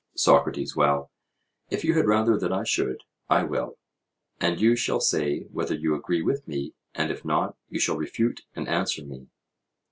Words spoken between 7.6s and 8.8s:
you shall refute and